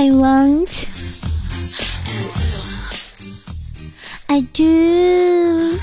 [0.00, 0.86] I want,
[4.28, 5.76] I do。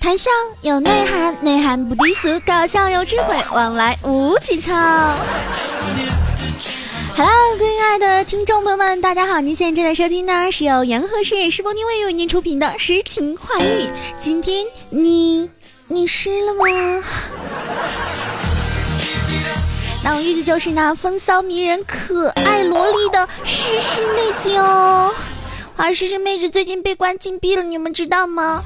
[0.00, 0.28] 谈笑
[0.62, 4.74] 有内涵，内涵不低俗，搞笑有智慧，往来无节操。
[7.18, 9.40] Hello，各位亲爱的听众朋友们，大家好！
[9.40, 13.88] 您现在正在收听的是由元和实验室播音为您出品的《诗情画意》。
[14.18, 15.50] 今天你
[15.88, 16.66] 你湿了吗？
[20.04, 25.10] 那我预计就是那风骚迷人、可爱萝莉的诗诗妹子哟。
[25.76, 28.62] 啊，诗诗妹子最近被关禁闭了，你们知道吗？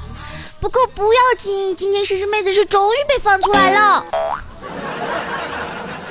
[0.59, 4.05] 不过不要紧，今天诗诗妹子是终于被放出来了。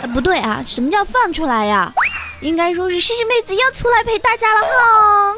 [0.01, 1.93] 呃，不对啊，什么叫放出来呀？
[2.41, 5.35] 应该说是诗诗妹子又出来陪大家了哈。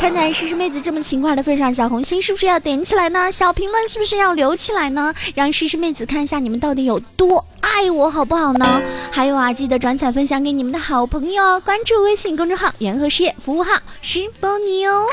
[0.00, 3.32] 看在诗诗妹子这么勤快的份上，小红心是不是要点起来呢？
[3.32, 5.12] 小评论是不是要留起来呢？
[5.34, 8.80] 让诗诗妹子看一下你们到底有多爱我，好不好呢？
[9.10, 15.06] 还有啊，记得转采分享给你们的好朋友，关注微信公众号“元和事业服务号”诗波尼哦。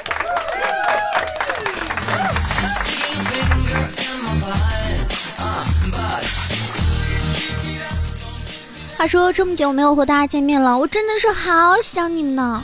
[8.98, 12.64] 话说这么久没有和大家见面了，我真的是好想你们呢。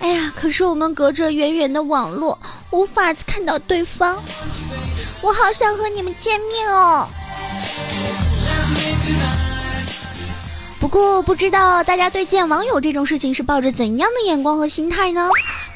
[0.00, 2.38] 哎呀，可是我们隔着远远的网络，
[2.70, 4.18] 无法看到对方。
[5.20, 7.08] 我好想和你们见面哦。
[10.80, 15.28] 不过不知道大家对见网友这种事情是抱着怎样的眼光和心态呢？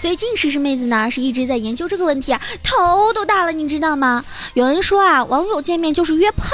[0.02, 4.24] 最近诗诗妹子呢是一直在研究这个问题啊，头都大了，你知道吗？
[4.54, 6.44] 有人说啊，网友见面就是约炮，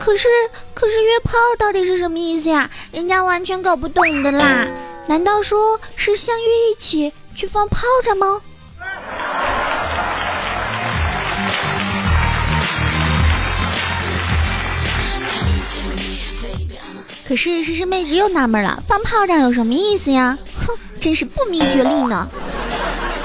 [0.00, 0.26] 可是
[0.72, 2.70] 可是约炮到底是什么意思呀？
[2.90, 4.66] 人家完全搞不懂的啦。
[5.06, 8.40] 难道说是相约一起去放炮仗吗？
[17.28, 20.38] 可是诗诗妹子又纳闷了，放炮仗有什么意思呀？
[20.66, 22.26] 哼，真是不明觉厉呢。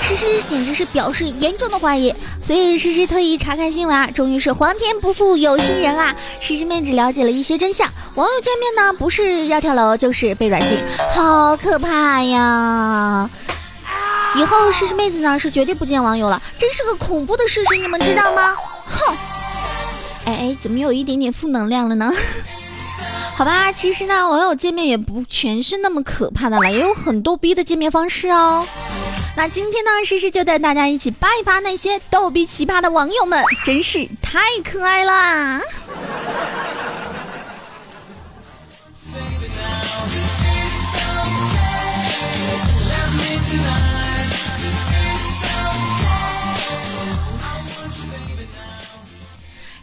[0.07, 6.15] 诗诗简直是表示严重的怀疑，所以诗诗特意查看新闻啊，终于是皇天不负有心人啊！
[6.39, 10.77] 诗诗妹子了解了一些真相，网友见面呢，不是要跳楼就是被软禁，
[11.13, 13.29] 好可怕呀！
[14.37, 18.55] 以后诗诗妹子呢是绝对不见网友了，真是个恐怖的事实，你们知道吗？
[18.85, 19.13] 哼！
[20.23, 22.09] 哎哎，怎么有一点点负能量了呢？
[23.35, 28.65] 好吧，其实呢，网友见面也不全是那么可怕的了，也有很多逼的见面方式哦。
[29.37, 35.61] 那今天呢，诗诗就带大家一起扒一扒那些逗逼奇葩的网友们，真是太可爱啦！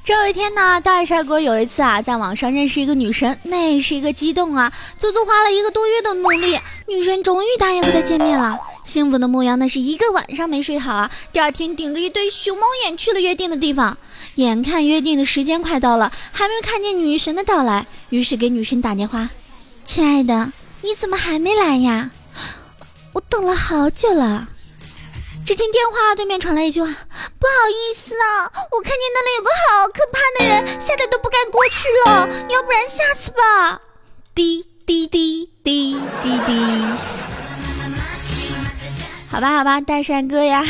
[0.04, 8.58] 这一天呢，大帅哥有一次啊，在网上认识一个女神，那是一个激动啊，足足花了一个多月的努力，女神终于答应和他见面了。
[8.84, 13.96] 幸福的牧羊，那是一个晚上没睡好啊，第二天顶着一堆熊猫眼去了约定的地方。
[14.36, 19.30] 眼看约定的时间快到了，还没看见女神的到来，于是给女神打电话
[19.86, 20.52] ：“亲爱的，
[20.82, 22.10] 你怎么还没来呀？
[23.14, 24.48] 我等了好久了。”
[25.46, 32.26] 只听电话对面传来一句话：“不好意思啊，我看见那里有个好可怕的人，吓得都不敢过去了。
[32.50, 33.80] 要不然下次吧。”
[34.34, 37.23] 滴滴滴滴滴滴。
[39.34, 40.64] 好吧，好吧，大帅哥呀。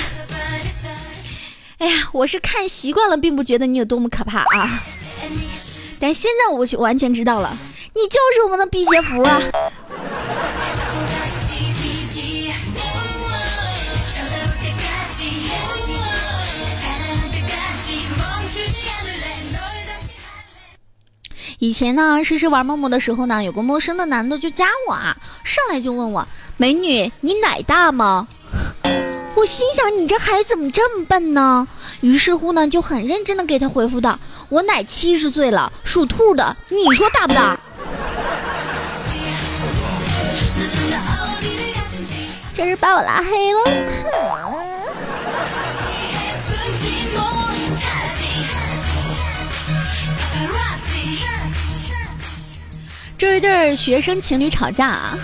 [1.76, 4.82] 哎呀，我是看习惯了，并不觉得你有多么可怕啊。
[6.00, 7.54] 但现在我就完全知道了，
[7.92, 9.38] 你就是我们的辟邪符啊。
[21.58, 25.14] 以前呢，诗诗玩陌陌的时候呢，有个陌生的男的就加我啊，
[25.44, 26.26] 上来就问我
[26.56, 28.26] ：“美女，你奶大吗？”
[29.44, 31.66] 心想：“你这孩子怎么这么笨呢？”
[32.00, 34.18] 于是乎呢，就很认真的给他回复道
[34.48, 37.58] ：“我奶七十岁了，属兔的，你说大不大？”
[42.54, 43.60] 这是把我拉黑了。
[53.16, 55.18] 这一对儿学生情侣吵架啊，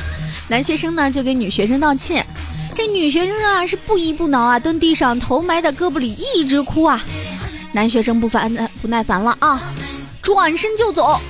[0.49, 2.27] 男学生呢就给女学生道歉，
[2.81, 6.99] 这女学生啊是不依不挠啊，蹲地上头埋在胳膊里一直哭啊。
[7.73, 8.51] 男学生不烦
[8.81, 9.61] 不耐烦了啊，
[10.23, 11.21] 转身就走。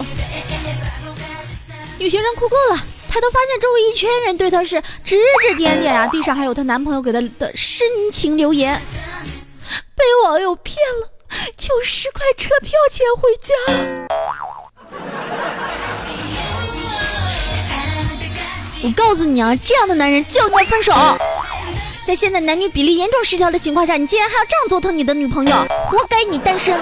[1.99, 2.77] 女学生哭够了，
[3.09, 5.17] 抬头发现周围一圈人对她是指
[5.49, 8.81] 指点点啊，地上还有她男朋友给她的深情留言，
[9.97, 11.11] 被网友骗了，
[11.57, 13.55] 就十块车票钱回家。
[18.83, 20.93] 我告诉你啊，这样的男人就要分手。
[22.11, 25.55] 在现在男女比例严重失调的情况下，你竟然还要这样做疼你的女朋友，
[25.87, 26.77] 活该你单身。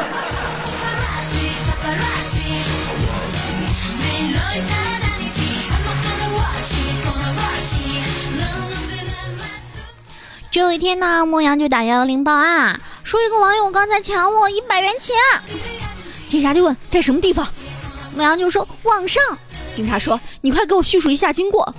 [10.51, 15.15] 这有一天呢，牧羊就打幺幺零报案，说一个网友刚才抢我一百元钱。
[16.27, 17.47] 警察就问在什么地方，
[18.17, 19.23] 牧羊就说网上。
[19.75, 21.75] 警察说你快给我叙述一下经过。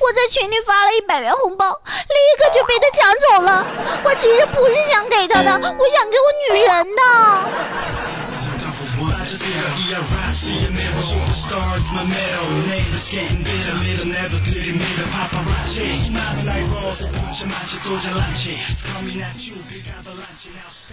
[0.00, 3.66] 我在群里发了一百元红包，立刻就被他抢走了。
[4.02, 7.02] 我其实不是想给他的，我想给我女神的。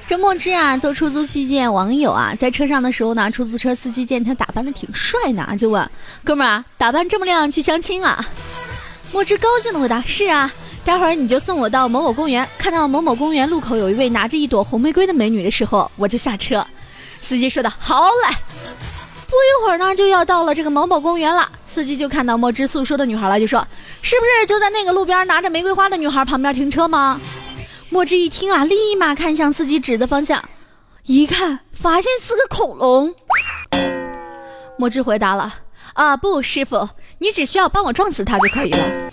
[0.05, 5.89] 这墨汁啊，坐出租期间，网友啊在车上的时候呢，出租车司机见他打扮的挺帅呢，就问
[6.23, 8.25] 哥们儿打扮这么亮去相亲啊？
[9.11, 10.51] 墨汁高兴的回答是啊，
[10.83, 16.65] 待会儿你就送我到某某公园，看到某某公园路口有一位拿着一朵红玫瑰的美女的时候，我就下车。
[17.21, 18.35] 司机说的好嘞。
[19.25, 21.49] 不一会儿呢，就要到了这个某某公园了。
[21.65, 23.65] 司机就看到墨汁诉说的女孩了，就说
[24.01, 27.19] ：“是不是就在那个路边拿着玫瑰花的女孩旁边停车吗？”
[27.89, 30.41] 墨汁一听啊，立马看向司机指的方向，
[31.03, 33.13] 一看发现是个恐龙。
[34.77, 35.53] 墨汁回答了
[35.93, 36.87] ：“啊，不，师傅，
[37.19, 39.09] 你只需要帮我撞死他就可以了。”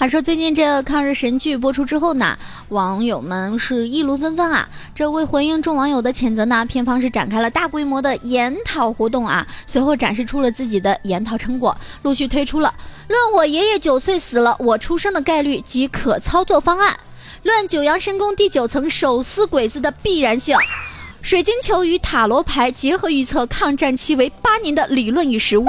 [0.00, 2.34] 还说最近这抗日神剧播出之后呢，
[2.70, 4.68] 网友们是议论纷纷啊。
[4.94, 9.46] 这为回应众网友的谴责呢，片方是展开了大规模的研讨活动啊。
[9.66, 12.74] 随后展示出了自己的研讨成果，陆续推出了
[13.08, 16.92] 《论我爷爷九岁死了，我出生的概率及可操作方案》，
[17.42, 20.56] 《论九阳神功第九层手撕鬼子的必然性》，
[21.22, 25.66] 水晶球与塔罗牌结合预测抗战期为八年的理论与实物，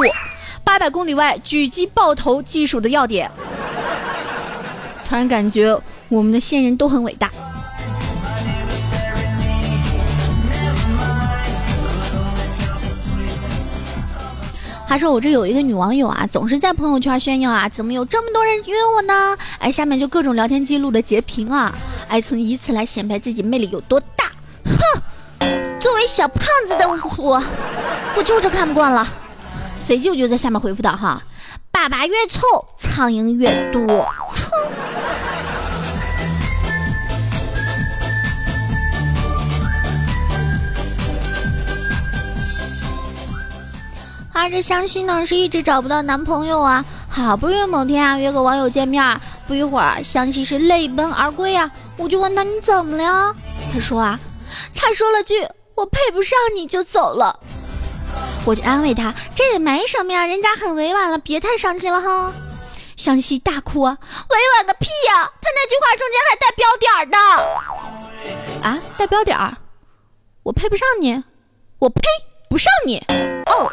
[0.64, 3.30] 八百公里外狙击爆头技术的要点。
[5.08, 5.78] 突然感觉
[6.12, 7.32] 我们的先人都很伟大。
[14.88, 19.38] 他说：“我这有一个女网友啊，总是在朋友圈炫耀啊，怎么有这么多人约我呢？
[19.58, 21.74] 哎，下面就各种聊天记录的截屏啊，
[22.10, 24.26] 哎，从以此来显摆自己魅力有多大。
[24.66, 26.86] 哼，作为小胖子的
[27.20, 27.42] 我，
[28.18, 29.08] 我就是看不惯了。
[29.80, 31.24] 随即我就在下面回复道：哈，
[31.72, 32.42] 粑粑越臭，
[32.78, 34.06] 苍蝇越多。”
[44.44, 51.70] 啊，这湘西呢是一直找不到男朋友啊，好不容易某天啊约个网友见面，不一会儿湘西是泪奔而归啊。
[51.96, 53.36] 我就问他你怎么了？
[53.72, 54.20] 他说啊，
[54.74, 57.40] 他说了句我配不上你就走了。
[58.44, 62.34] 我就安慰他，这也没什么呀，人家很委婉了，别太伤心了哈。
[62.98, 68.68] 湘西大哭啊，委婉个屁呀，他那句话中间还带标点的。
[68.68, 69.38] 啊，带标点，
[70.42, 71.24] 我配不上你，
[71.78, 72.02] 我呸，
[72.50, 72.98] 不上你
[73.46, 73.72] 哦。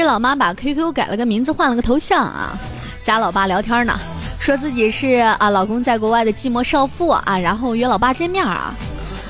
[0.00, 2.58] 这老妈把 QQ 改了个名字，换了个头像啊，
[3.04, 4.00] 加老爸聊天呢，
[4.40, 8.72] 说自己是啊老公在国外的寂寞少妇啊，然后约老爸见面啊。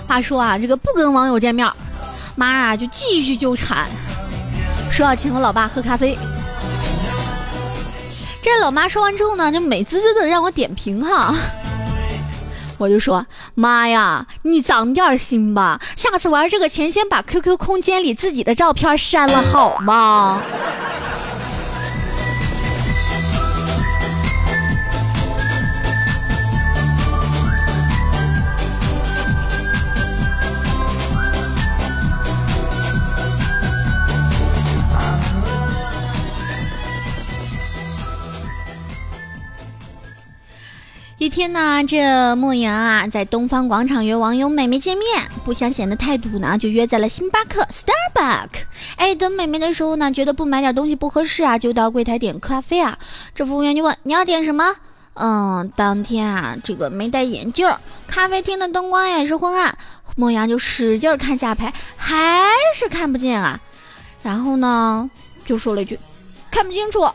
[0.07, 1.69] 爸说啊，这个不跟网友见面，
[2.37, 3.89] 妈啊就继续纠缠，
[4.93, 6.17] 说要请我老爸喝咖啡。
[8.41, 11.35] 这老妈说完之后呢，就美滋滋的让我点评哈。
[12.81, 20.41] 我就说妈呀，你长点心吧，下次玩这个前先把 QQ 空间里自己的照片删了好吗？
[41.31, 45.07] 天呢，这莫言啊在东方广场约网友美眉见面，
[45.45, 48.65] 不想显得太堵呢，就约在了星巴克 Starbucks。
[48.97, 52.99] 哎，等美眉的时候呢，觉得不买点东西不合适啊，就到柜台点咖啡啊。
[53.35, 54.75] 这服务员就问你要点什么？
[55.15, 57.73] 嗯，当天啊，这个没戴眼镜，
[58.09, 59.79] 咖啡厅的灯光也是昏暗，
[60.17, 63.61] 莫言就使劲看下排，还是看不见啊。
[64.23, 65.09] 然后呢，
[65.47, 65.99] 就说了一句
[66.51, 67.09] 看不清楚。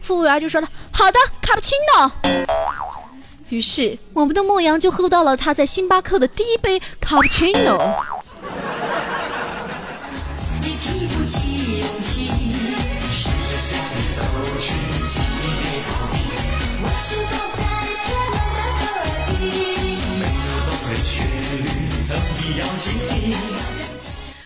[0.00, 2.10] 服务员就说了：“好的，卡布奇诺。”
[3.50, 7.94] 于是我们的莫阳就喝到了他在星巴克的第一杯卡布奇诺。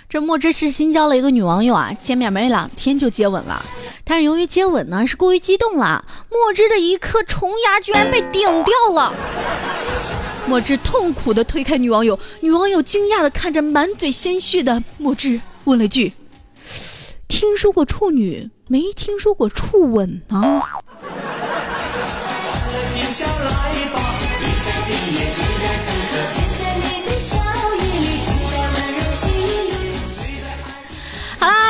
[0.09, 3.65] 这墨汁是新交了一个女网友啊，见面没两天就接吻了。
[4.13, 9.15] 但是由于接吻呢是过于激动了，墨汁的一颗虫牙居然被顶掉了。
[10.47, 16.13] 墨汁痛苦的推开女网友，女网友惊讶的看着满嘴鲜血的墨汁，问了句
[17.27, 20.61] ：“听说过处女，没听说过处吻呢。”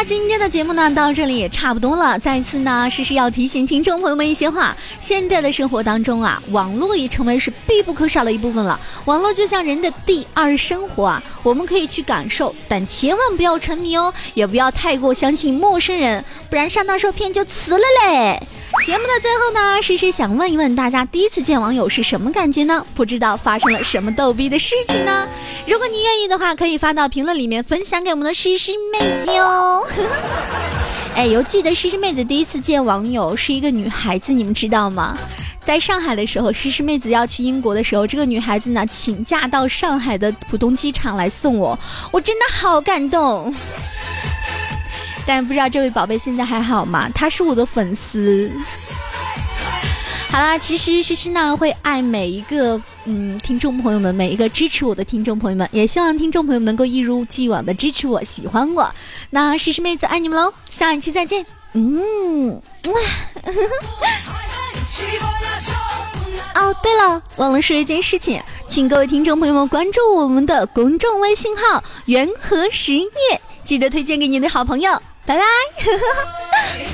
[0.04, 2.18] 今天的节目呢到这里也差不多了。
[2.18, 8.78] 再次呢，诗诗要提醒听众朋友们一些话：现在的生活当中啊，网络已成为是必不可少的一部分了。
[9.04, 18.42] 网络就像人的第二生活啊，我们可以去感受，但千万不要沉迷哦，也不要太过相信陌生人，不然上当受骗就辞了嘞。
[18.80, 22.84] 节目的最后呢，诗诗想问一问大家，第一次见网友是什么感觉呢？
[22.94, 25.28] 不知道发生了什么逗逼的事情呢？
[25.68, 29.86] 如果你愿意的话，可以发到评论里面分享给我们的诗诗妹子哟。
[31.14, 35.16] 哎，犹记得诗诗妹子第一次见网友是一个女孩子，你们知道吗？
[35.64, 41.78] 在上海的时候，诗诗妹子要去英国的时候，这个女孩子呢请假到上海的浦东机场来送我，
[42.10, 43.54] 我真的好感动。
[45.26, 47.08] 但不知道这位宝贝现在还好吗？
[47.14, 48.50] 他是我的粉丝。
[50.30, 58.90] 好啦，其实诗诗呢会爱每一个嗯听众朋友们，每一个支持我的听众朋友们，也希望听众朋友们能够一如既往的支持我，喜欢我。
[59.28, 61.44] 那诗诗妹子爱你们喽，下一期再见。
[61.74, 62.60] 嗯。
[66.54, 73.08] 哦，对了，忘了说一件事情，请各位听众朋友们关注我们的公众微信号“元和实业”，
[73.64, 75.02] 记得推荐给你的好朋友。
[75.24, 76.91] 拜拜，呵呵。